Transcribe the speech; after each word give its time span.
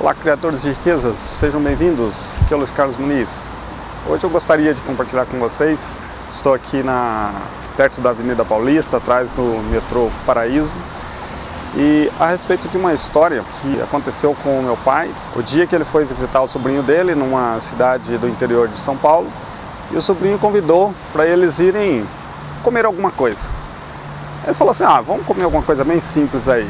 Olá, 0.00 0.14
criadores 0.14 0.62
de 0.62 0.70
riquezas, 0.70 1.18
sejam 1.18 1.60
bem-vindos. 1.60 2.34
Aqui 2.40 2.54
é 2.54 2.56
o 2.56 2.60
Luiz 2.60 2.72
Carlos 2.72 2.96
Muniz. 2.96 3.52
Hoje 4.08 4.24
eu 4.24 4.30
gostaria 4.30 4.72
de 4.72 4.80
compartilhar 4.80 5.26
com 5.26 5.38
vocês, 5.38 5.92
estou 6.30 6.54
aqui 6.54 6.82
na, 6.82 7.34
perto 7.76 8.00
da 8.00 8.08
Avenida 8.08 8.42
Paulista, 8.42 8.96
atrás 8.96 9.34
do 9.34 9.42
metrô 9.70 10.10
Paraíso, 10.24 10.72
e 11.76 12.10
a 12.18 12.28
respeito 12.28 12.66
de 12.66 12.78
uma 12.78 12.94
história 12.94 13.44
que 13.60 13.82
aconteceu 13.82 14.34
com 14.42 14.60
o 14.60 14.62
meu 14.62 14.76
pai, 14.78 15.14
o 15.36 15.42
dia 15.42 15.66
que 15.66 15.74
ele 15.74 15.84
foi 15.84 16.06
visitar 16.06 16.40
o 16.40 16.48
sobrinho 16.48 16.82
dele 16.82 17.14
numa 17.14 17.60
cidade 17.60 18.16
do 18.16 18.26
interior 18.26 18.68
de 18.68 18.78
São 18.78 18.96
Paulo, 18.96 19.30
e 19.90 19.98
o 19.98 20.00
sobrinho 20.00 20.38
convidou 20.38 20.94
para 21.12 21.26
eles 21.26 21.58
irem 21.58 22.08
comer 22.62 22.86
alguma 22.86 23.10
coisa. 23.10 23.50
Ele 24.44 24.54
falou 24.54 24.70
assim, 24.70 24.84
ah, 24.84 25.02
vamos 25.02 25.26
comer 25.26 25.44
alguma 25.44 25.62
coisa 25.62 25.84
bem 25.84 26.00
simples 26.00 26.48
aí. 26.48 26.66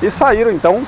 E 0.00 0.08
saíram 0.08 0.52
então, 0.52 0.86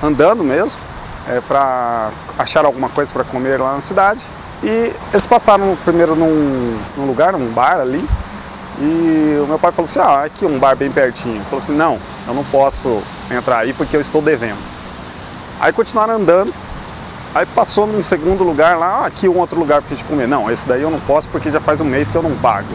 andando 0.00 0.44
mesmo, 0.44 0.88
é, 1.28 1.40
para 1.40 2.10
achar 2.38 2.64
alguma 2.64 2.88
coisa 2.88 3.12
para 3.12 3.24
comer 3.24 3.60
lá 3.60 3.74
na 3.74 3.80
cidade. 3.80 4.26
E 4.62 4.92
eles 5.12 5.26
passaram 5.26 5.76
primeiro 5.84 6.14
num, 6.14 6.78
num, 6.96 7.06
lugar, 7.06 7.32
num 7.32 7.50
bar 7.50 7.80
ali, 7.80 8.06
e 8.78 9.38
o 9.42 9.46
meu 9.46 9.58
pai 9.58 9.72
falou 9.72 9.84
assim, 9.86 10.00
ah, 10.00 10.24
aqui 10.24 10.44
um 10.44 10.58
bar 10.58 10.76
bem 10.76 10.90
pertinho. 10.90 11.36
Ele 11.36 11.44
falou 11.44 11.58
assim, 11.58 11.74
não, 11.74 11.98
eu 12.26 12.34
não 12.34 12.44
posso 12.44 13.02
entrar 13.30 13.58
aí 13.58 13.72
porque 13.72 13.96
eu 13.96 14.00
estou 14.00 14.20
devendo. 14.20 14.58
Aí 15.58 15.72
continuaram 15.72 16.14
andando, 16.14 16.52
aí 17.34 17.46
passou 17.46 17.86
num 17.86 18.02
segundo 18.02 18.44
lugar 18.44 18.78
lá, 18.78 19.00
ah, 19.02 19.06
aqui 19.06 19.28
um 19.28 19.38
outro 19.38 19.58
lugar 19.58 19.82
para 19.82 19.94
gente 19.94 20.04
comer. 20.04 20.26
Não, 20.26 20.50
esse 20.50 20.68
daí 20.68 20.82
eu 20.82 20.90
não 20.90 21.00
posso 21.00 21.28
porque 21.28 21.50
já 21.50 21.60
faz 21.60 21.80
um 21.80 21.84
mês 21.84 22.10
que 22.10 22.16
eu 22.16 22.22
não 22.22 22.34
pago. 22.36 22.68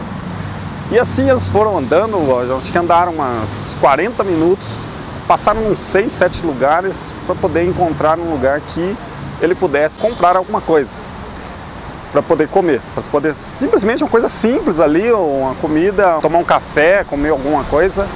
E 0.90 0.98
assim 0.98 1.28
eles 1.28 1.48
foram 1.48 1.76
andando, 1.76 2.16
acho 2.56 2.70
que 2.70 2.78
andaram 2.78 3.12
umas 3.12 3.76
40 3.80 4.22
minutos, 4.22 4.78
passaram 5.26 5.60
uns 5.62 5.80
6, 5.80 6.12
7 6.12 6.46
lugares 6.46 7.14
para 7.26 7.34
poder 7.34 7.64
encontrar 7.64 8.18
um 8.18 8.30
lugar 8.30 8.60
que 8.60 8.96
ele 9.40 9.54
pudesse 9.54 9.98
comprar 9.98 10.36
alguma 10.36 10.60
coisa 10.60 11.04
para 12.12 12.22
poder 12.22 12.48
comer, 12.48 12.80
para 12.94 13.02
poder 13.04 13.34
simplesmente 13.34 14.02
uma 14.02 14.08
coisa 14.08 14.28
simples 14.28 14.80
ali, 14.80 15.12
uma 15.12 15.54
comida, 15.56 16.18
tomar 16.22 16.38
um 16.38 16.44
café, 16.44 17.04
comer 17.04 17.30
alguma 17.30 17.64
coisa, 17.64 18.08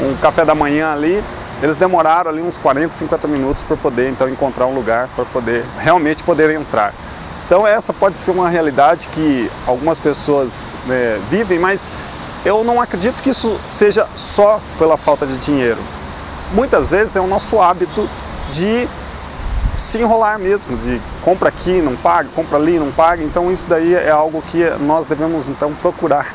um 0.00 0.14
café 0.16 0.44
da 0.44 0.54
manhã 0.54 0.92
ali. 0.92 1.22
Eles 1.62 1.76
demoraram 1.76 2.30
ali 2.30 2.42
uns 2.42 2.58
40, 2.58 2.92
50 2.92 3.26
minutos 3.26 3.62
para 3.62 3.76
poder 3.76 4.10
então 4.10 4.28
encontrar 4.28 4.66
um 4.66 4.74
lugar 4.74 5.08
para 5.16 5.24
poder 5.24 5.64
realmente 5.78 6.22
poder 6.22 6.50
entrar. 6.50 6.92
Então 7.46 7.66
essa 7.66 7.92
pode 7.92 8.18
ser 8.18 8.32
uma 8.32 8.48
realidade 8.48 9.08
que 9.08 9.50
algumas 9.66 9.98
pessoas 9.98 10.76
né, 10.86 11.18
vivem, 11.30 11.58
mas 11.58 11.90
eu 12.44 12.62
não 12.62 12.80
acredito 12.80 13.22
que 13.22 13.30
isso 13.30 13.58
seja 13.64 14.06
só 14.14 14.60
pela 14.78 14.96
falta 14.96 15.26
de 15.26 15.36
dinheiro 15.38 15.80
muitas 16.52 16.90
vezes 16.90 17.16
é 17.16 17.20
o 17.20 17.26
nosso 17.26 17.60
hábito 17.60 18.08
de 18.50 18.88
se 19.76 19.98
enrolar 19.98 20.38
mesmo, 20.38 20.76
de 20.76 21.00
compra 21.22 21.48
aqui, 21.48 21.80
não 21.80 21.94
paga, 21.96 22.28
compra 22.34 22.56
ali, 22.56 22.78
não 22.78 22.90
paga. 22.90 23.22
Então 23.22 23.52
isso 23.52 23.66
daí 23.68 23.94
é 23.94 24.10
algo 24.10 24.42
que 24.42 24.64
nós 24.80 25.06
devemos 25.06 25.46
então 25.46 25.72
procurar 25.74 26.32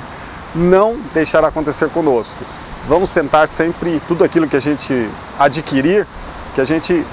não 0.55 0.97
deixar 1.13 1.43
acontecer 1.43 1.89
conosco. 1.89 2.39
Vamos 2.87 3.11
tentar 3.11 3.47
sempre 3.47 4.01
tudo 4.07 4.23
aquilo 4.23 4.47
que 4.47 4.55
a 4.55 4.61
gente 4.61 5.09
adquirir, 5.39 6.05
que 6.53 6.61
a 6.61 6.65
gente 6.65 7.05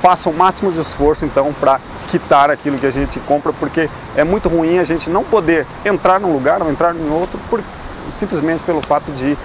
faça 0.00 0.28
o 0.30 0.34
máximo 0.34 0.70
de 0.70 0.80
esforço 0.80 1.24
então 1.24 1.52
para 1.58 1.80
quitar 2.06 2.50
aquilo 2.50 2.78
que 2.78 2.86
a 2.86 2.90
gente 2.90 3.20
compra, 3.20 3.52
porque 3.52 3.88
é 4.16 4.24
muito 4.24 4.48
ruim 4.48 4.78
a 4.78 4.84
gente 4.84 5.10
não 5.10 5.24
poder 5.24 5.66
entrar 5.84 6.20
num 6.20 6.32
lugar 6.32 6.62
ou 6.62 6.70
entrar 6.70 6.94
em 6.94 7.10
outro 7.10 7.38
por, 7.50 7.62
simplesmente 8.10 8.62
pelo 8.64 8.80
fato 8.80 9.12
de 9.12 9.36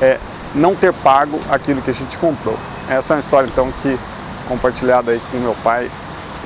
é, 0.00 0.18
não 0.54 0.74
ter 0.74 0.92
pago 0.92 1.38
aquilo 1.50 1.80
que 1.82 1.90
a 1.90 1.94
gente 1.94 2.18
comprou. 2.18 2.58
Essa 2.88 3.12
é 3.12 3.16
uma 3.16 3.20
história 3.20 3.46
então 3.46 3.70
que 3.80 3.98
compartilhada 4.48 5.12
aí 5.12 5.20
com 5.30 5.38
meu 5.38 5.54
pai 5.62 5.90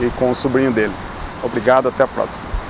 e 0.01 0.11
com 0.11 0.31
o 0.31 0.35
sobrinho 0.35 0.73
dele. 0.73 0.93
Obrigado, 1.43 1.89
até 1.89 2.03
a 2.03 2.09
próxima. 2.09 2.64